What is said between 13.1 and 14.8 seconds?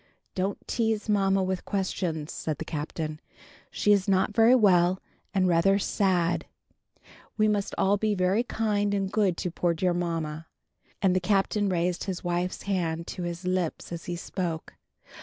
his lips as he spoke.